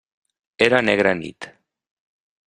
Era 0.67 0.79
negra 0.87 1.11
nit. 1.19 1.49